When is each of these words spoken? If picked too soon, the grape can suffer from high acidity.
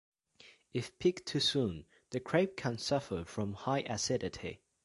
If 0.73 0.97
picked 0.97 1.27
too 1.27 1.39
soon, 1.39 1.85
the 2.09 2.19
grape 2.19 2.57
can 2.57 2.79
suffer 2.79 3.23
from 3.23 3.53
high 3.53 3.81
acidity. 3.81 4.61